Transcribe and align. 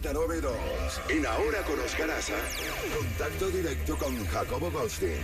Z92 0.00 0.50
en 1.08 1.24
Ahora 1.24 1.62
con 1.62 1.80
Oscar 1.80 2.10
Aza, 2.10 2.34
contacto 2.98 3.48
directo 3.48 3.96
con 3.96 4.26
Jacobo 4.26 4.70
Goldstein. 4.70 5.16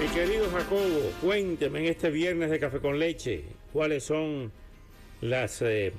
Mi 0.00 0.08
querido 0.08 0.50
Jacobo, 0.50 1.12
cuénteme 1.20 1.78
en 1.80 1.84
este 1.86 2.10
viernes 2.10 2.50
de 2.50 2.58
Café 2.58 2.80
con 2.80 2.98
Leche, 2.98 3.44
cuáles 3.72 4.02
son 4.02 4.50
las 5.20 5.62
eh, 5.62 5.92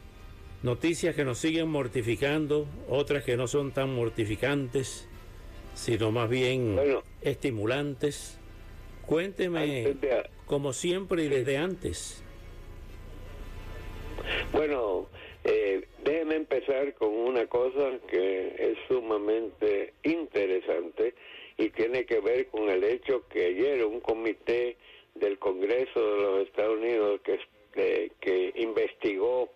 noticias 0.63 1.15
que 1.15 1.23
nos 1.23 1.37
siguen 1.37 1.69
mortificando, 1.69 2.67
otras 2.89 3.23
que 3.23 3.37
no 3.37 3.47
son 3.47 3.71
tan 3.71 3.93
mortificantes, 3.95 5.07
sino 5.75 6.11
más 6.11 6.29
bien 6.29 6.75
Bueno. 6.75 7.03
estimulantes. 7.21 8.37
Cuénteme, 9.05 9.93
de- 9.93 10.29
como 10.45 10.73
siempre 10.73 11.23
y 11.23 11.29
desde 11.29 11.57
antes. 11.57 12.21
Bueno, 14.51 15.07
eh, 15.47 15.87
empezar 16.37 16.93
con 16.93 17.09
una 17.09 17.45
cosa 17.47 17.99
que 18.07 18.55
es 18.57 18.77
sumamente 18.87 19.93
interesante 20.03 21.13
y 21.57 21.69
tiene 21.71 22.05
que 22.05 22.19
ver 22.19 22.47
con 22.47 22.69
el 22.69 22.83
hecho 22.83 23.27
que 23.27 23.47
ayer 23.47 23.83
un 23.83 23.99
comité 23.99 24.77
del 25.15 25.37
Congreso 25.39 25.99
de 25.99 26.21
los 26.21 26.47
Estados 26.47 26.77
Unidos 26.77 27.19
que, 27.23 27.39
eh, 27.75 28.11
que 28.21 28.53
investigó 28.55 29.49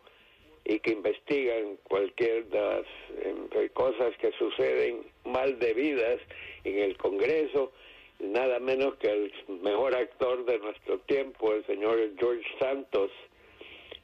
y 0.66 0.80
que 0.80 0.92
investigan 0.92 1.78
cualquier 1.84 2.46
las 2.52 2.86
eh, 3.20 3.70
cosas 3.74 4.16
que 4.18 4.32
suceden 4.34 5.06
mal 5.26 5.60
debidas 5.60 6.20
en 6.64 6.80
el 6.80 6.98
Congreso, 6.98 7.72
nada 8.20 8.60
menos 8.60 8.96
que 8.96 9.10
el 9.10 9.34
mejor 9.62 9.96
actor 9.96 10.46
de 10.46 10.60
nuestro 10.60 11.00
tiempo, 11.00 11.54
el 11.54 11.66
señor 11.66 12.00
George 12.18 12.48
Santos, 12.60 13.12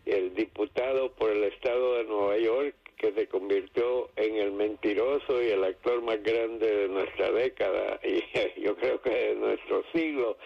el 0.06 0.34
diputado 0.36 1.12
por 1.12 1.32
el 1.32 1.37
estado 1.48 1.96
de 1.96 2.04
Nueva 2.06 2.38
York 2.38 2.76
que 2.98 3.14
se 3.14 3.28
convirtió 3.28 4.10
en 4.16 4.38
el 4.38 4.52
mentiroso 4.52 5.42
y 5.42 5.48
el 5.50 5.64
actor 5.64 6.02
más 6.02 6.22
grande 6.24 6.66
de 6.66 6.88
nuestra 6.88 7.32
década. 7.32 8.00
Y 8.58 8.62
yo 8.62 8.76
creo 8.76 9.02
que 9.02 9.10
de 9.10 9.36
nuestro 9.36 9.84
siglo. 9.94 10.38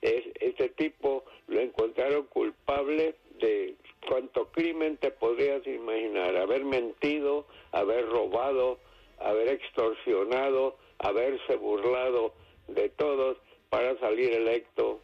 Es 0.00 0.24
este 0.40 0.68
tipo 0.70 1.24
lo 1.48 1.60
encontraron 1.60 2.26
culpable 2.26 3.16
de 3.40 3.74
cuánto 4.08 4.46
crimen 4.52 4.96
te 4.96 5.10
podrías 5.10 5.66
imaginar. 5.66 6.36
Haber 6.36 6.64
mentido 6.64 7.46
haber 7.72 8.08
robado 8.08 8.78
haber 9.18 9.48
extorsionado 9.48 10.76
haberse 10.98 11.56
burlado 11.56 12.32
de 12.68 12.88
todos 12.90 13.36
para 13.70 13.98
salir 13.98 14.32
electo 14.32 15.00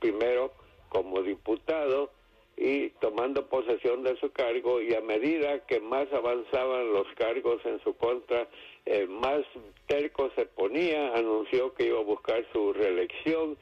primero 0.00 0.52
como 0.88 1.22
diputado 1.22 2.10
y 2.56 2.90
tomando 3.00 3.48
posesión 3.48 4.02
de 4.02 4.16
su 4.16 4.30
cargo 4.30 4.80
y 4.80 4.94
a 4.94 5.00
medida 5.00 5.66
que 5.66 5.80
más 5.80 6.12
avanzaban 6.12 6.92
los 6.92 7.06
cargos 7.16 7.64
en 7.64 7.80
su 7.82 7.94
contra, 7.96 8.48
eh, 8.86 9.06
más 9.06 9.42
terco 9.86 10.30
se 10.36 10.46
ponía, 10.46 11.14
anunció 11.14 11.74
que 11.74 11.86
iba 11.86 11.98
a 11.98 12.04
buscar 12.04 12.44
su 12.52 12.72
reelección, 12.72 13.56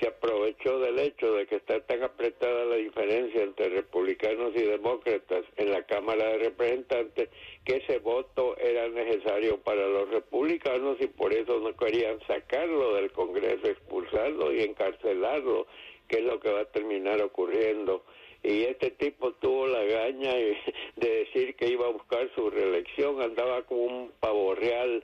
se 0.00 0.08
aprovechó 0.08 0.78
del 0.78 0.98
hecho 0.98 1.32
de 1.32 1.46
que 1.46 1.56
está 1.56 1.80
tan 1.80 2.02
apretada 2.02 2.66
la 2.66 2.76
diferencia 2.76 3.42
entre 3.42 3.70
republicanos 3.70 4.52
y 4.54 4.62
demócratas 4.62 5.44
en 5.56 5.72
la 5.72 5.82
Cámara 5.84 6.28
de 6.28 6.38
Representantes 6.38 7.30
que 7.64 7.76
ese 7.76 7.98
voto 7.98 8.56
era 8.58 8.88
necesario 8.88 9.58
para 9.58 9.86
los 9.88 10.10
republicanos 10.10 10.98
y 11.00 11.06
por 11.06 11.32
eso 11.32 11.58
no 11.60 11.74
querían 11.74 12.20
sacarlo 12.26 12.94
del 12.94 13.10
Congreso, 13.12 13.66
expulsarlo 13.66 14.52
y 14.52 14.62
encarcelarlo, 14.62 15.66
que 16.08 16.18
es 16.18 16.24
lo 16.24 16.40
que 16.40 16.50
va 16.50 16.60
a 16.60 16.72
terminar 16.72 17.22
ocurriendo 17.22 18.04
y 18.46 18.62
este 18.62 18.92
tipo 18.92 19.32
tuvo 19.32 19.66
la 19.66 19.82
gaña 19.82 20.32
de 20.96 21.08
decir 21.08 21.56
que 21.56 21.66
iba 21.66 21.86
a 21.86 21.90
buscar 21.90 22.30
su 22.36 22.48
reelección, 22.48 23.20
andaba 23.20 23.62
como 23.62 23.82
un 23.82 24.12
pavo 24.20 24.54
real 24.54 25.02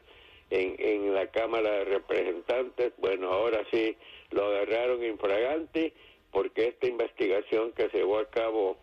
en, 0.51 0.77
en 0.79 1.13
la 1.13 1.27
Cámara 1.27 1.69
de 1.71 1.85
Representantes. 1.87 2.93
Bueno, 2.99 3.33
ahora 3.33 3.67
sí 3.73 3.97
lo 4.31 4.45
agarraron 4.45 5.05
infragante 5.05 5.93
porque 6.31 6.69
esta 6.69 6.87
investigación 6.87 7.73
que 7.73 7.89
se 7.91 7.99
llevó 7.99 8.19
a 8.19 8.31
cabo 8.31 8.77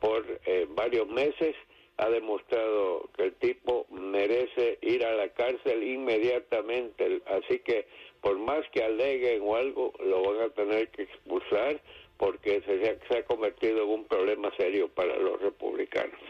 por 0.00 0.24
eh, 0.44 0.66
varios 0.70 1.06
meses 1.06 1.54
ha 1.98 2.08
demostrado 2.08 3.10
que 3.16 3.24
el 3.24 3.34
tipo 3.34 3.86
merece 3.90 4.78
ir 4.80 5.04
a 5.04 5.12
la 5.12 5.28
cárcel 5.28 5.84
inmediatamente. 5.84 7.22
Así 7.26 7.60
que 7.60 7.86
por 8.22 8.38
más 8.38 8.68
que 8.72 8.82
aleguen 8.82 9.42
o 9.42 9.54
algo, 9.54 9.92
lo 10.04 10.22
van 10.22 10.40
a 10.40 10.48
tener 10.50 10.88
que 10.88 11.02
expulsar 11.02 11.80
porque 12.20 12.60
se, 12.66 12.98
se 13.08 13.18
ha 13.18 13.24
convertido 13.24 13.82
en 13.84 13.88
un 13.88 14.04
problema 14.04 14.54
serio 14.58 14.88
para 14.88 15.16
los 15.16 15.40
republicanos. 15.40 16.20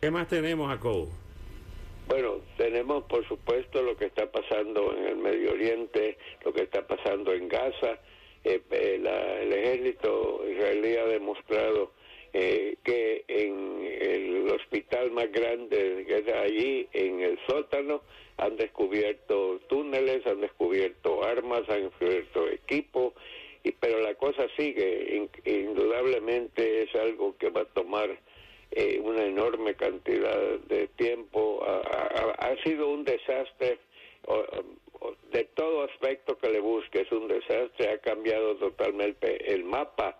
¿Qué 0.00 0.12
más 0.12 0.28
tenemos, 0.28 0.68
Jacobo? 0.68 1.08
Bueno, 2.06 2.36
tenemos 2.56 3.02
por 3.04 3.26
supuesto 3.26 3.82
lo 3.82 3.96
que 3.96 4.04
está 4.06 4.30
pasando 4.30 4.96
en 4.96 5.06
el 5.06 5.16
Medio 5.16 5.50
Oriente, 5.52 6.16
lo 6.44 6.52
que 6.52 6.62
está 6.62 6.86
pasando 6.86 7.32
en 7.32 7.48
Gaza. 7.48 7.98
Eh, 8.44 8.60
eh, 8.70 8.98
la- 9.02 9.40
el 9.40 9.52
ejército 9.52 10.44
israelí 10.48 10.96
ha 10.98 11.06
demostrado 11.06 11.90
eh, 12.36 12.76
que 12.84 13.24
en 13.28 13.86
el 14.00 14.50
hospital 14.50 15.10
más 15.12 15.30
grande 15.32 16.04
que 16.06 16.18
es 16.18 16.28
allí, 16.34 16.88
en 16.92 17.20
el 17.22 17.38
sótano, 17.48 18.02
han 18.36 18.56
descubierto 18.56 19.60
túneles, 19.68 20.26
han 20.26 20.40
descubierto 20.40 21.24
armas, 21.24 21.62
han 21.68 21.84
descubierto 21.84 22.48
equipo, 22.48 23.14
y, 23.64 23.72
pero 23.72 24.00
la 24.00 24.14
cosa 24.14 24.46
sigue. 24.56 25.16
In- 25.16 25.30
indudablemente 25.44 26.82
es 26.82 26.94
algo 26.94 27.36
que 27.38 27.50
va 27.50 27.62
a 27.62 27.64
tomar 27.64 28.16
eh, 28.70 29.00
una 29.02 29.24
enorme 29.24 29.74
cantidad 29.74 30.38
de 30.68 30.86
tiempo. 30.96 31.64
Ha, 31.66 31.78
ha- 32.38 32.56
sido 32.62 32.88
un 32.88 33.04
desastre 33.04 33.78
de 35.32 35.44
todo 35.54 35.82
aspecto 35.82 36.38
que 36.38 36.48
le 36.48 36.60
busque, 36.60 37.00
es 37.00 37.12
un 37.12 37.26
desastre. 37.28 37.90
Ha 37.90 37.98
cambiado 37.98 38.54
totalmente 38.56 39.52
el 39.52 39.64
mapa 39.64 40.18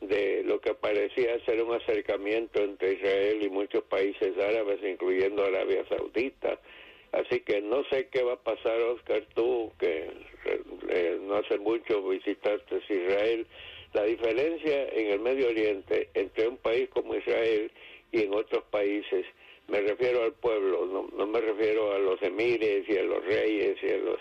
de 0.00 0.42
lo 0.44 0.60
que 0.60 0.74
parecía 0.74 1.42
ser 1.44 1.62
un 1.62 1.74
acercamiento 1.74 2.62
entre 2.62 2.92
Israel 2.94 3.42
y 3.42 3.48
muchos 3.48 3.82
países 3.84 4.36
árabes, 4.38 4.78
incluyendo 4.84 5.42
Arabia 5.44 5.84
Saudita. 5.88 6.60
Así 7.12 7.40
que 7.40 7.62
no 7.62 7.82
sé 7.84 8.08
qué 8.08 8.22
va 8.22 8.34
a 8.34 8.42
pasar, 8.42 8.78
Oscar, 8.82 9.24
tú 9.34 9.72
que 9.78 10.10
eh, 10.96 11.18
no 11.20 11.36
hace 11.36 11.58
mucho 11.58 12.02
visitaste 12.08 12.80
Israel. 12.88 13.46
La 13.92 14.04
diferencia 14.04 14.88
en 14.88 15.08
el 15.08 15.20
Medio 15.20 15.48
Oriente 15.48 16.08
entre 16.14 16.48
un 16.48 16.56
país 16.58 16.88
como 16.90 17.14
Israel 17.14 17.70
y 18.12 18.22
en 18.22 18.34
otros 18.34 18.64
países, 18.70 19.26
me 19.68 19.80
refiero 19.80 20.22
al 20.22 20.32
pueblo, 20.32 20.86
no, 20.86 21.08
no 21.16 21.26
me 21.26 21.40
refiero 21.40 21.92
a 21.92 21.98
los 21.98 22.20
emires 22.22 22.88
y 22.88 22.96
a 22.96 23.02
los 23.02 23.24
reyes 23.24 23.76
y 23.82 23.90
a 23.90 23.96
los 23.98 24.18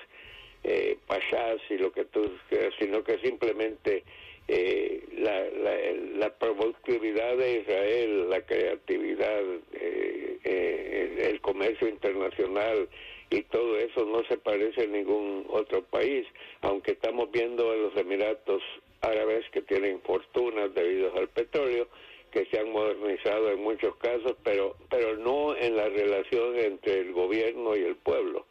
eh, 0.64 0.98
pashas 1.06 1.58
y 1.70 1.78
lo 1.78 1.92
que 1.92 2.06
tú 2.06 2.32
quieras, 2.50 2.74
sino 2.80 3.04
que 3.04 3.20
simplemente 3.20 4.04
eh, 4.48 5.04
la, 5.18 5.44
la, 5.50 5.76
la 6.18 6.30
productividad 6.38 7.38
de 7.38 7.60
Israel, 7.62 8.30
la 8.30 8.42
creatividad, 8.42 9.44
eh, 9.74 11.30
el 11.30 11.42
comercio 11.42 11.88
internacional 11.88 12.88
y 13.36 13.44
todo 13.44 13.78
eso 13.78 14.06
no 14.06 14.24
se 14.26 14.38
parece 14.38 14.84
a 14.84 14.88
ningún 14.88 15.46
otro 15.50 15.84
país, 15.84 16.26
aunque 16.62 16.92
estamos 16.92 17.30
viendo 17.32 17.70
a 17.70 17.76
los 17.76 17.98
Emiratos 17.98 18.62
Árabes 19.02 19.46
que 19.52 19.62
tienen 19.62 20.02
fortunas 20.02 20.74
debido 20.74 21.16
al 21.16 21.28
petróleo, 21.30 21.88
que 22.32 22.46
se 22.46 22.60
han 22.60 22.72
modernizado 22.72 23.52
en 23.52 23.62
muchos 23.62 23.96
casos, 23.98 24.36
pero, 24.44 24.76
pero 24.90 25.18
no 25.18 25.56
en 25.56 25.76
la 25.76 25.88
relación 25.90 26.58
entre 26.58 27.02
el 27.02 27.14
gobierno 27.14 27.76
y 27.76 27.84
el 27.84 27.96
pueblo. 27.96 28.46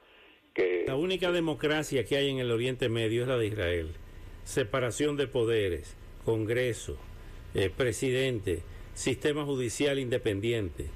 Que, 0.55 0.85
La 0.87 0.97
única 0.97 1.33
democracia 1.33 2.05
que 2.05 2.17
hay 2.17 2.31
en 2.31 2.39
el 2.39 2.53
Oriente 2.53 2.89
Medio 2.89 3.23
es 3.23 3.29
la 3.29 3.37
de 3.37 3.47
Israel. 3.47 3.89
Separación 4.45 5.17
de 5.17 5.27
poderes, 5.27 5.97
Congreso, 6.25 6.97
eh, 7.55 7.71
presidente, 7.75 8.63
sistema 8.95 9.45
judicial 9.45 9.99
independiente, 9.99 10.87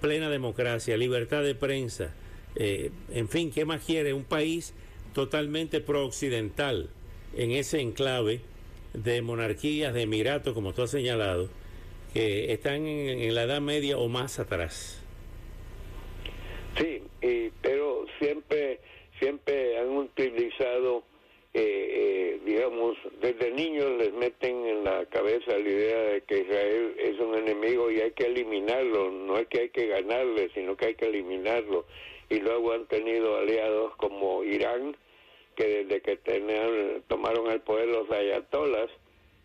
plena 0.00 0.28
democracia, 0.30 0.96
libertad 0.96 1.42
de 1.42 1.54
prensa, 1.54 2.14
eh, 2.56 2.90
en 3.12 3.28
fin, 3.28 3.52
¿qué 3.52 3.64
más 3.64 3.84
quiere? 3.84 4.14
Un 4.14 4.24
país 4.24 4.74
totalmente 5.14 5.80
pro-occidental 5.80 6.88
en 7.36 7.50
ese 7.50 7.80
enclave 7.80 8.40
de 8.94 9.20
monarquías, 9.20 9.92
de 9.92 10.02
emiratos, 10.02 10.54
como 10.54 10.72
tú 10.72 10.82
has 10.82 10.90
señalado, 10.90 11.50
que 12.14 12.52
están 12.52 12.86
en, 12.86 13.20
en 13.20 13.34
la 13.34 13.42
Edad 13.42 13.60
Media 13.60 13.98
o 13.98 14.08
más 14.08 14.38
atrás. 14.38 15.02
Sí, 16.78 17.02
y, 17.22 17.50
pero 17.60 18.06
siempre, 18.18 18.80
siempre 19.18 19.78
han 19.78 19.90
utilizado, 19.90 21.04
eh, 21.52 21.60
eh, 21.62 22.40
digamos, 22.46 22.96
desde 23.20 23.50
niños 23.50 23.90
les 23.98 24.12
meten 24.14 24.66
en 24.66 24.84
la 24.84 25.04
cabeza 25.06 25.58
la 25.58 25.68
idea 25.68 26.00
de 26.12 26.22
que 26.22 26.40
Israel 26.40 26.94
es 26.98 27.18
un 27.20 27.34
enemigo 27.34 27.90
y 27.90 28.00
hay 28.00 28.12
que 28.12 28.24
eliminarlo, 28.24 29.10
no 29.10 29.38
es 29.38 29.46
que 29.48 29.60
hay 29.60 29.68
que 29.70 29.88
ganarle, 29.88 30.50
sino 30.54 30.74
que 30.76 30.86
hay 30.86 30.94
que 30.94 31.06
eliminarlo 31.06 31.84
luego 32.30 32.72
han 32.72 32.86
tenido 32.86 33.36
aliados 33.36 33.94
como 33.96 34.44
Irán, 34.44 34.96
que 35.54 35.84
desde 35.84 36.02
que 36.02 36.16
tenían, 36.16 37.02
tomaron 37.08 37.50
el 37.50 37.60
poder 37.60 37.88
los 37.88 38.10
ayatolas, 38.10 38.90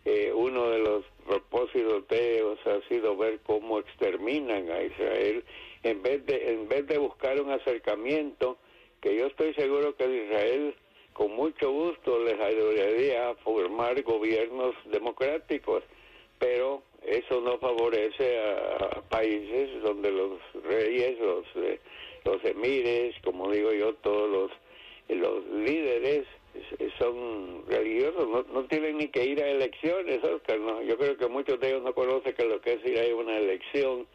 eh, 0.04 0.32
uno 0.34 0.68
de 0.70 0.78
los 0.78 1.04
propósitos 1.26 2.06
de 2.08 2.36
ellos 2.38 2.58
ha 2.66 2.80
sido 2.88 3.16
ver 3.16 3.38
cómo 3.46 3.78
exterminan 3.78 4.70
a 4.70 4.82
Israel. 4.82 5.44
En 5.84 6.02
vez 6.02 6.24
de 6.26 6.52
en 6.52 6.68
vez 6.68 6.86
de 6.86 6.98
buscar 6.98 7.40
un 7.40 7.50
acercamiento 7.50 8.58
que 9.00 9.16
yo 9.16 9.26
estoy 9.26 9.54
seguro 9.54 9.96
que 9.96 10.04
Israel 10.04 10.74
con 11.12 11.32
mucho 11.32 11.70
gusto 11.70 12.18
les 12.24 12.40
ayudaría 12.40 13.30
a 13.30 13.34
formar 13.36 14.02
gobiernos 14.02 14.74
democráticos 14.86 15.84
pero 16.42 16.82
eso 17.06 17.40
no 17.40 17.56
favorece 17.58 18.40
a, 18.40 19.00
países 19.08 19.80
donde 19.82 20.10
los 20.10 20.40
reyes 20.64 21.16
los 21.20 21.44
eh, 21.54 21.78
los 22.24 22.44
emires 22.44 23.14
como 23.22 23.50
digo 23.50 23.72
yo 23.72 23.94
todos 23.94 24.30
los 24.30 24.50
los 25.08 25.44
líderes 25.46 26.26
son 26.98 27.64
religiosos, 27.66 28.28
no, 28.28 28.44
no 28.52 28.64
tienen 28.66 28.98
ni 28.98 29.08
que 29.08 29.24
ir 29.24 29.42
a 29.42 29.48
elecciones. 29.48 30.20
Yo 30.22 30.98
creo 30.98 31.16
que 31.16 31.28
muchos 31.28 31.58
de 31.60 31.68
ellos 31.68 31.82
no 31.82 31.94
conocen 31.94 32.34
que 32.34 32.44
lo 32.44 32.60
que 32.60 32.74
es 32.74 32.84
ir 32.84 32.98
a 32.98 33.16
una 33.16 33.38
elección 33.38 34.06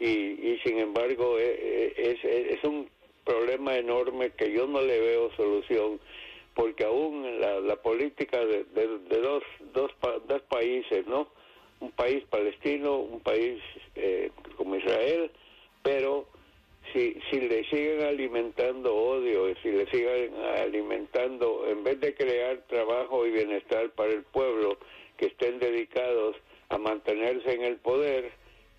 y, 0.00 0.06
y 0.06 0.60
sin 0.64 0.78
embargo 0.78 1.38
eh, 1.38 1.92
eh, 1.96 2.18
es, 2.22 2.24
es, 2.58 2.64
un 2.64 2.88
problema 3.24 3.76
enorme 3.76 4.30
que 4.30 4.52
yo 4.52 4.66
no 4.66 4.80
le 4.80 5.00
veo 5.00 5.30
solución 5.36 6.00
porque 6.54 6.84
aún 6.84 7.40
la, 7.40 7.60
la 7.60 7.76
política 7.76 8.44
de, 8.44 8.64
de, 8.64 9.20
dos, 9.20 9.42
dos, 9.74 9.90
dos 10.26 10.42
países, 10.42 11.06
¿no? 11.06 11.28
Un 11.80 11.92
país 11.92 12.24
palestino, 12.30 12.96
un 12.96 13.20
país 13.20 13.60
eh, 13.94 14.30
como 14.56 14.74
Israel, 14.74 15.30
pero 15.82 16.26
si, 16.92 17.20
si 17.30 17.40
le 17.40 17.64
siguen 17.64 18.02
alimentando 18.02 18.94
odio, 18.94 19.54
si 19.62 19.70
le 19.70 19.86
siguen 19.90 20.34
alimentando, 20.34 21.66
en 21.68 21.84
vez 21.84 22.00
de 22.00 22.14
crear 22.14 22.58
trabajo 22.68 23.26
y 23.26 23.30
bienestar 23.30 23.90
para 23.90 24.12
el 24.12 24.22
pueblo, 24.22 24.78
que 25.16 25.26
estén 25.26 25.58
dedicados 25.58 26.36
a 26.68 26.78
mantenerse 26.78 27.52
en 27.52 27.62
el 27.62 27.76
poder, 27.76 28.30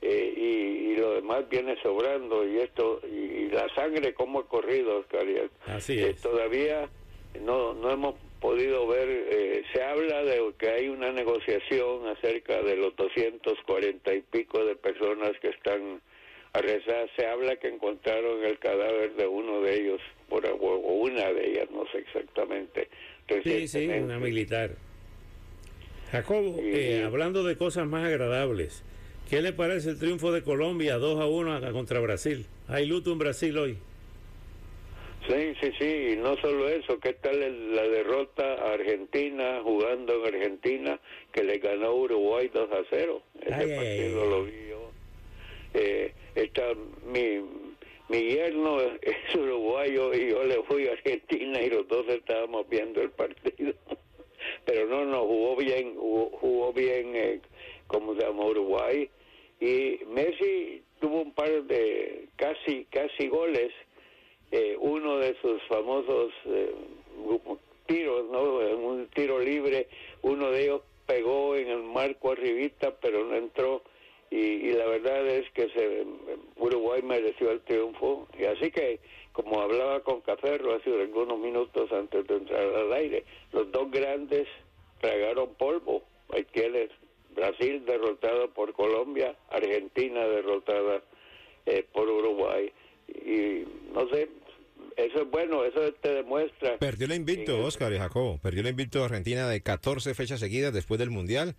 eh, 0.02 0.34
y, 0.36 0.96
lo 0.96 1.14
demás 1.14 1.48
viene 1.50 1.82
sobrando, 1.82 2.46
y 2.46 2.60
esto, 2.60 3.02
y, 3.08 3.48
la 3.50 3.74
sangre 3.74 4.14
como 4.14 4.40
ha 4.40 4.48
corrido, 4.48 5.00
Oscar, 5.00 5.26
Así 5.68 5.98
eh, 6.00 6.10
es. 6.10 6.22
todavía 6.22 6.90
no, 7.42 7.74
no 7.74 7.92
hemos 7.92 8.16
podido 8.42 8.88
ver, 8.88 9.08
eh, 9.10 9.64
se 9.74 9.84
habla 9.84 10.24
de 10.24 10.54
que 10.58 10.70
hay 10.70 10.90
una 10.90 11.12
negociación 11.12 12.08
acerca 12.08 12.62
de 12.62 12.76
los 12.76 12.96
240 12.96 14.14
y 14.14 14.22
pico 14.22 14.64
de 14.64 14.76
personas 14.76 15.32
que 15.42 15.50
están 15.50 16.02
rezar 16.54 17.10
Se 17.16 17.26
habla 17.26 17.56
que 17.58 17.68
encontraron 17.68 18.44
el 18.44 18.58
cadáver 18.60 19.16
de 19.16 19.28
uno 19.28 19.62
de 19.62 19.82
ellos, 19.82 20.02
por, 20.28 20.46
o 20.46 20.56
una 20.56 21.32
de 21.32 21.52
ellas, 21.52 21.70
no 21.72 21.86
sé 21.92 22.00
exactamente. 22.00 22.90
Sí, 23.44 23.68
sí, 23.68 23.88
una 23.88 24.20
militar. 24.20 24.72
Jacobo, 26.12 26.58
eh, 26.60 27.04
hablando 27.06 27.44
de 27.44 27.56
cosas 27.56 27.86
más 27.88 28.06
agradables, 28.06 28.84
¿qué 29.30 29.42
le 29.42 29.54
parece 29.54 29.92
el 29.92 30.00
triunfo 30.00 30.32
de 30.32 30.42
Colombia 30.42 30.98
2 30.98 31.22
a 31.22 31.28
1 31.28 31.72
contra 31.72 32.00
Brasil? 32.00 32.48
Hay 32.68 32.88
luto 32.88 33.12
en 33.12 33.20
Brasil 33.20 33.58
hoy. 33.58 33.78
Sí, 35.28 35.54
sí, 35.62 35.72
sí, 35.78 36.14
y 36.14 36.16
no 36.16 36.36
solo 36.38 36.68
eso, 36.70 37.00
¿qué 37.00 37.14
tal 37.14 37.76
la 37.76 37.84
derrota 37.84 38.56
a 38.56 38.74
Argentina 38.74 39.60
jugando 39.64 40.26
en 40.26 40.34
Argentina 40.34 41.00
que 41.32 41.44
le 41.44 41.60
ganó 41.60 41.94
Uruguay 41.94 42.50
2 42.52 42.72
a 42.72 42.82
0? 42.90 43.22
Ese 43.42 43.76
partido 43.76 44.26
lo 44.26 44.46
vi 44.46 44.70
yo. 44.70 44.79
Está 46.50 46.74
mi, 47.06 47.42
mi 48.08 48.34
yerno 48.34 48.82
es 49.04 49.36
uruguayo 49.36 50.12
y 50.16 50.32
yo 50.32 50.44
le 50.44 50.64
fui 50.64 50.88
a 50.88 50.94
Argentina 50.94 51.62
y 51.62 51.70
los 51.70 51.88
dos 51.88 52.08
estábamos 52.08 52.68
viendo 52.68 53.04
el 53.04 53.12
partido. 53.12 53.74
Pero 54.66 54.88
no, 54.88 55.06
no, 55.06 55.26
jugó 55.28 55.56
bien, 55.58 55.96
jugó, 55.96 56.74
bien, 56.74 57.16
eh, 57.16 57.40
como 57.86 58.16
se 58.16 58.22
llama, 58.22 58.46
Uruguay. 58.46 59.08
Y 59.60 60.00
Messi 60.08 60.82
tuvo 61.00 61.22
un 61.22 61.34
par 61.34 61.64
de 61.66 62.26
casi, 62.36 62.86
casi 62.86 63.28
goles. 63.28 63.72
Eh, 64.52 64.76
uno 64.80 65.20
de 65.20 65.36
sus 65.40 65.62
famosos 65.68 66.34
eh, 66.46 66.74
tiros, 67.86 68.28
¿no? 68.32 68.56
Un 68.88 69.08
tiro 69.14 69.40
libre, 69.40 69.88
uno 70.24 70.50
de 70.50 70.64
ellos 70.64 70.82
pegó 71.06 71.56
en 71.56 71.68
el 71.68 71.84
marco 71.84 72.32
arribita, 72.32 72.96
pero 73.00 73.24
no 73.26 73.36
entró 73.36 73.84
y, 74.32 74.72
la 74.74 74.86
verdad 74.86 75.28
es 75.28 75.50
que 75.52 75.70
se, 75.70 76.06
Uruguay 76.58 77.02
mereció 77.02 77.52
el 77.52 77.62
triunfo 77.62 78.28
y 78.38 78.46
así 78.46 78.72
que 78.72 79.00
como 79.32 79.62
hablaba 79.62 80.02
con 80.02 80.22
Caferro 80.22 80.76
hace 80.76 80.90
algunos 81.02 81.40
minutos 81.40 81.92
antes 81.92 82.28
de 82.28 82.36
entrar 82.36 82.64
al 82.76 82.94
aire 82.94 83.24
los 83.52 83.72
dos 83.72 83.90
grandes 83.90 84.48
tragaron 85.02 85.56
polvo 85.56 86.04
ahí 86.32 86.46
tienes 86.52 86.90
Brasil 87.36 87.84
derrotado 87.86 88.50
por 88.54 88.74
Colombia 88.74 89.36
Argentina 89.50 90.28
derrotada 90.28 91.02
eh, 91.66 91.86
por 91.92 92.08
Uruguay 92.08 92.72
y 93.08 93.64
no 93.94 94.08
sé 94.10 94.30
eso 94.96 95.22
es 95.22 95.32
bueno, 95.32 95.64
eso 95.64 95.94
te 96.02 96.14
demuestra. 96.14 96.78
Perdió 96.78 97.06
el 97.06 97.14
invicto, 97.14 97.64
Oscar 97.64 97.94
y 97.94 97.98
Jacobo. 97.98 98.38
Perdió 98.42 98.62
el 98.62 98.68
invicto 98.68 99.04
Argentina 99.04 99.48
de 99.48 99.62
14 99.62 100.14
fechas 100.14 100.42
seguidas 100.42 100.74
después 100.74 101.00
del 101.00 101.10
Mundial. 101.10 101.56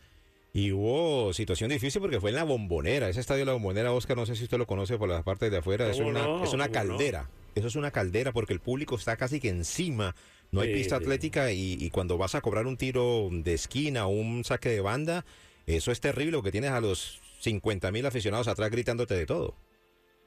Y 0.52 0.72
hubo 0.72 1.32
situación 1.32 1.70
difícil 1.70 2.00
porque 2.00 2.20
fue 2.20 2.30
en 2.30 2.36
la 2.36 2.44
bombonera. 2.44 3.08
Ese 3.08 3.20
estadio 3.20 3.40
de 3.40 3.46
la 3.46 3.52
bombonera, 3.52 3.92
Oscar, 3.92 4.16
no 4.16 4.26
sé 4.26 4.34
si 4.34 4.44
usted 4.44 4.58
lo 4.58 4.66
conoce 4.66 4.98
por 4.98 5.08
las 5.08 5.22
partes 5.22 5.50
de 5.50 5.58
afuera. 5.58 5.88
Es 5.88 6.00
una, 6.00 6.42
es 6.42 6.52
una 6.52 6.68
caldera. 6.68 7.30
Eso 7.54 7.68
es 7.68 7.76
una 7.76 7.90
caldera 7.90 8.32
porque 8.32 8.52
el 8.52 8.60
público 8.60 8.96
está 8.96 9.16
casi 9.16 9.40
que 9.40 9.48
encima. 9.48 10.14
No 10.52 10.60
hay 10.60 10.74
pista 10.74 10.96
atlética 10.96 11.52
y, 11.52 11.88
cuando 11.90 12.18
vas 12.18 12.34
a 12.34 12.40
cobrar 12.40 12.66
un 12.66 12.76
tiro 12.76 13.28
de 13.30 13.54
esquina 13.54 14.06
o 14.06 14.10
un 14.10 14.44
saque 14.44 14.68
de 14.68 14.80
banda, 14.80 15.24
eso 15.66 15.92
es 15.92 16.00
terrible 16.00 16.36
porque 16.38 16.50
tienes 16.50 16.70
a 16.70 16.80
los 16.80 17.20
50 17.40 17.92
mil 17.92 18.04
aficionados 18.04 18.48
atrás 18.48 18.70
gritándote 18.70 19.14
de 19.14 19.26
todo. 19.26 19.54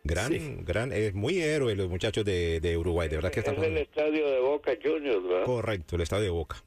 Gran, 0.06 0.66
gran, 0.66 0.92
es 0.92 1.14
muy 1.14 1.40
héroe 1.40 1.76
los 1.76 1.90
muchachos 1.90 2.26
de, 2.26 2.76
Uruguay, 2.78 3.08
de 3.08 3.16
verdad 3.18 3.32
que 3.32 3.40
Es 3.40 3.48
el 3.48 3.78
estadio 3.78 4.30
de 4.30 4.40
Boca 4.40 4.72
Juniors, 4.82 5.24
¿verdad? 5.24 5.46
Correcto, 5.46 5.96
el 5.96 6.02
estadio 6.02 6.24
de 6.24 6.30
Boca. 6.30 6.64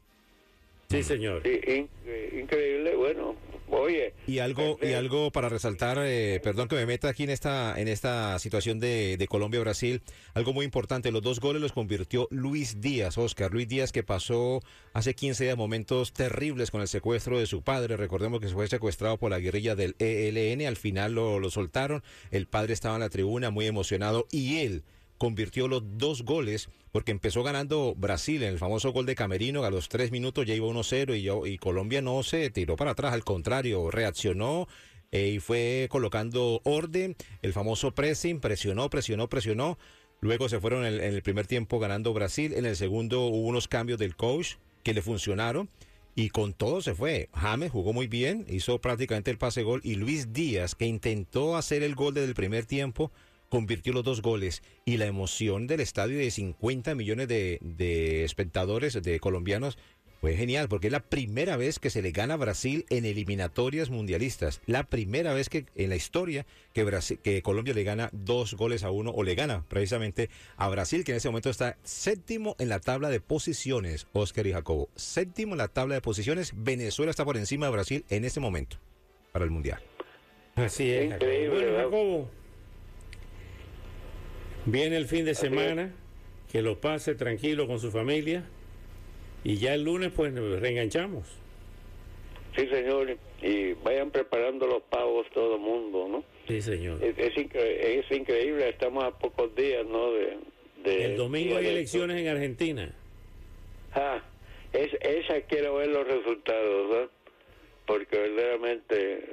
Sí, 0.88 1.02
señor. 1.02 1.43
increíble, 1.47 2.95
bueno, 2.95 3.35
oye. 3.71 4.14
Y 4.26 4.38
algo, 4.38 4.78
y 4.81 4.93
algo 4.93 5.33
para 5.33 5.49
resaltar, 5.49 5.99
eh, 6.00 6.40
perdón 6.43 6.69
que 6.69 6.76
me 6.76 6.87
meta 6.87 7.09
aquí 7.09 7.25
en 7.25 7.31
esta, 7.31 7.81
en 7.81 7.88
esta 7.88 8.38
situación 8.38 8.78
de, 8.78 9.16
de 9.16 9.26
Colombia-Brasil, 9.26 10.02
algo 10.35 10.52
muy 10.52 10.64
importante, 10.64 11.11
los 11.11 11.23
dos 11.23 11.40
goles 11.40 11.61
los 11.61 11.73
convirtió 11.73 12.28
Luis 12.31 12.81
Díaz, 12.81 13.19
Oscar, 13.19 13.52
Luis 13.52 13.66
Díaz 13.69 13.90
que 13.90 14.02
pasó 14.02 14.61
hace 14.93 15.14
15 15.14 15.45
días 15.45 15.57
momentos 15.57 16.12
terribles 16.12 16.71
con 16.71 16.81
el 16.81 16.88
secuestro 16.88 17.38
de 17.38 17.47
su 17.47 17.62
padre, 17.62 17.97
recordemos 17.97 18.40
que 18.40 18.49
fue 18.49 18.69
secuestrado 18.69 19.16
por 19.19 19.31
la 19.31 19.40
guerrilla 19.40 19.75
del 19.75 19.97
ELN, 19.99 20.66
al 20.66 20.76
final 20.76 21.14
lo, 21.14 21.40
lo 21.40 21.50
soltaron, 21.50 22.02
el 22.31 22.47
padre 22.47 22.73
estaba 22.75 22.95
en 22.95 23.00
la 23.00 23.11
tribuna 23.11 23.50
muy 23.50 23.66
emocionado 23.66 24.26
y 24.31 24.59
él 24.59 24.85
convirtió 25.19 25.69
los 25.69 25.83
dos 25.99 26.23
goles 26.23 26.69
porque 26.93 27.13
empezó 27.13 27.43
ganando 27.43 27.95
Brasil 27.95 28.43
en 28.43 28.49
el 28.49 28.59
famoso 28.59 28.91
gol 28.91 29.05
de 29.05 29.15
Camerino, 29.15 29.65
a 29.65 29.71
los 29.71 29.89
tres 29.91 30.11
minutos 30.11 30.47
ya 30.47 30.55
iba 30.55 30.67
1-0 30.67 31.47
y, 31.47 31.59
Colombia 31.59 32.01
no 32.01 32.23
se 32.23 32.49
tiró 32.49 32.77
para 32.77 32.93
atrás, 32.93 33.13
al 33.13 33.23
contrario, 33.23 33.91
reaccionó 33.91 34.67
eh, 35.13 35.29
y 35.29 35.39
fue 35.39 35.89
colocando 35.91 36.63
orden, 36.65 37.15
el 37.43 37.53
famoso 37.53 37.95
pressing, 37.95 38.41
presionó, 38.41 38.89
presionó, 38.89 39.29
presionó. 39.29 39.79
Luego 40.21 40.49
se 40.49 40.59
fueron 40.59 40.87
en 40.87 41.01
el, 41.01 41.23
primer 41.23 41.47
tiempo 41.47 41.79
ganando 41.79 42.15
Brasil, 42.15 42.55
en 42.55 42.65
el 42.65 42.77
segundo 42.77 43.27
hubo 43.27 43.47
unos 43.47 43.69
cambios 43.69 43.99
del 43.99 44.17
coach 44.17 44.55
que 44.83 44.95
le 44.95 45.03
funcionaron 45.03 45.69
y 46.15 46.31
con 46.31 46.55
todo 46.55 46.81
se 46.81 46.95
fue. 46.95 47.29
James 47.35 47.71
jugó 47.71 47.93
muy 47.93 48.07
bien, 48.07 48.47
hizo 48.49 48.81
prácticamente 48.81 49.31
el 49.31 49.37
pase 49.37 49.63
gol 49.63 49.83
y 49.85 49.97
Luis 49.97 50.33
Díaz 50.33 50.75
que 50.75 50.87
intentó 50.87 51.57
hacer 51.57 51.83
el 51.83 51.95
gol 51.95 52.15
desde 52.15 52.29
el 52.29 52.35
primer 52.35 52.65
tiempo 52.65 53.13
convirtió 53.49 53.93
los 53.93 54.05
dos 54.05 54.23
goles 54.23 54.62
y 54.85 54.97
la 54.97 55.07
emoción 55.07 55.67
del 55.67 55.81
estadio 55.81 56.19
de 56.19 56.31
50 56.31 56.95
millones 56.95 57.29
de, 57.29 58.25
espectadores, 58.25 59.00
de 59.03 59.21
colombianos, 59.21 59.79
fue 60.21 60.35
genial 60.35 60.69
porque 60.69 60.87
es 60.87 60.93
la 60.93 61.00
primera 61.00 61.57
vez 61.57 61.79
que 61.79 61.91
se 61.91 62.00
le 62.00 62.11
gana 62.11 62.35
a 62.35 62.38
Brasil 62.38 62.87
en 62.88 63.05
eliminatorias 63.05 63.91
mundialistas. 63.91 64.62
La 64.67 64.85
primera 64.85 65.35
vez 65.35 65.49
que 65.49 65.67
en 65.75 65.91
la 65.91 65.97
historia 65.97 66.47
que, 66.73 66.85
Brasil, 66.85 67.19
que 67.23 67.43
Colombia 67.43 67.75
le 67.75 67.85
gana 67.85 68.09
dos 68.12 68.55
goles 68.55 68.83
a 68.83 68.91
uno 68.91 69.11
o 69.11 69.23
le 69.23 69.35
gana 69.35 69.65
precisamente 69.69 70.31
a 70.57 70.69
Brasil, 70.69 71.05
que 71.05 71.12
en 71.12 71.19
ese 71.19 71.29
momento 71.29 71.50
está 71.50 71.76
séptimo 71.85 72.57
en 72.59 72.71
la 72.71 72.81
tabla 72.81 73.11
de 73.11 73.21
posiciones, 73.21 74.07
Oscar 74.15 74.47
y 74.47 74.53
Jacobo. 74.53 74.88
Séptimo 74.97 75.53
en 75.53 75.59
la 75.59 75.69
tabla 75.69 75.95
de 75.95 76.00
posiciones. 76.00 76.53
Venezuela 76.57 77.11
está 77.11 77.25
por 77.25 77.37
encima 77.37 77.67
de 77.67 77.73
Brasil 77.73 78.05
en 78.09 78.25
este 78.25 78.41
momento 78.41 78.79
para 79.33 79.45
el 79.45 79.50
Mundial. 79.50 79.83
Así 80.57 80.91
es. 80.91 81.11
Jacobo. 81.11 82.31
Viene 84.67 84.97
el 84.97 85.07
fin 85.07 85.25
de 85.25 85.35
semana, 85.35 85.93
que 86.51 86.61
lo 86.61 86.81
pase 86.81 87.15
tranquilo 87.15 87.69
con 87.69 87.79
su 87.79 87.93
familia 87.93 88.45
y 89.45 89.59
ya 89.59 89.75
el 89.75 89.85
lunes 89.85 90.11
pues 90.15 90.33
nos 90.33 90.61
reenganchamos. 90.61 91.25
Sí, 92.57 92.67
señor, 92.69 93.17
y 93.43 93.75
vayan 93.75 94.11
preparando 94.11 94.67
los 94.67 94.83
pavos 94.83 95.27
todo 95.33 95.55
el 95.55 95.61
mundo, 95.61 96.09
¿no? 96.09 96.25
Sí, 96.49 96.61
señor. 96.61 97.03
Es, 97.05 97.17
es, 97.17 97.37
increíble, 98.11 98.69
estamos 98.69 99.05
a 99.05 99.11
pocos 99.11 99.55
días, 99.55 99.87
¿no? 99.87 100.11
De, 100.13 100.37
de... 100.83 101.05
El 101.05 101.17
domingo 101.17 101.59
hay 101.59 101.67
elecciones 101.67 102.17
en 102.17 102.29
Argentina. 102.29 102.93
Ah, 103.95 104.21
es, 104.73 104.91
esa 105.01 105.43
quiero 105.43 105.77
ver 105.77 105.89
los 105.89 106.09
resultados, 106.09 106.91
¿no? 106.91 107.11
Porque 107.87 108.19
verdaderamente 108.19 109.25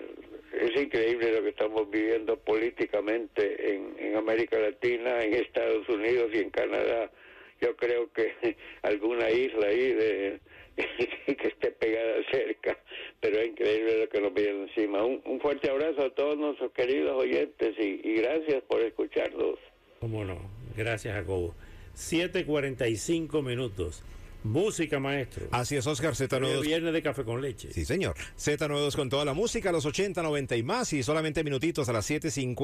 es 0.54 0.82
increíble 0.82 1.32
lo 1.32 1.44
que 1.44 1.50
estamos 1.50 1.90
viviendo 1.90 2.38
políticamente 2.38 3.76
en, 3.76 3.94
América 4.16 4.60
Latina, 4.60 5.24
en 5.24 5.34
Estados 5.34 5.90
Unidos 5.90 6.30
y 6.34 6.40
en 6.40 6.50
Canadá. 6.52 7.12
Yo 7.60 7.76
creo 7.76 8.12
que 8.14 8.56
alguna 8.84 9.30
isla 9.30 9.68
ahí 9.68 9.94
de 9.94 10.40
que 11.26 11.48
esté 11.48 11.72
pegada 11.72 12.16
cerca, 12.32 12.78
pero 13.20 13.40
es 13.40 13.48
increíble 13.48 14.00
lo 14.00 14.10
que 14.10 14.22
nos 14.22 14.34
viene 14.34 14.64
encima. 14.64 15.04
Un, 15.04 15.22
un 15.26 15.42
fuerte 15.42 15.70
abrazo 15.70 16.06
a 16.06 16.10
todos 16.12 16.38
nuestros 16.38 16.72
queridos 16.72 17.22
oyentes 17.22 17.76
y, 17.80 18.02
y 18.04 18.16
gracias 18.22 18.64
por 18.64 18.82
escucharnos. 18.82 19.60
¿Cómo 20.00 20.24
no? 20.24 20.38
Gracias, 20.78 21.14
Jacobo. 21.16 21.56
7.45 21.96 23.44
minutos. 23.44 24.04
Música, 24.44 25.00
maestro. 25.00 25.48
Así 25.52 25.76
es, 25.76 25.88
Oscar 25.88 26.10
Hoy 26.10 26.14
es 26.14 26.32
Z92. 26.32 26.62
Viernes 26.62 26.94
de 26.94 27.02
café 27.02 27.24
con 27.24 27.42
leche. 27.42 27.72
Sí, 27.72 27.86
señor. 27.86 28.16
Z92 28.38 28.96
con 28.96 29.10
toda 29.10 29.26
la 29.26 29.34
música, 29.34 29.72
los 29.72 29.86
80, 29.86 30.22
90 30.22 30.56
y 30.56 30.64
más, 30.64 30.94
y 30.94 31.04
solamente 31.04 31.44
minutitos 31.44 31.88
a 31.90 31.94
las 31.94 32.10
7.50. 32.10 32.56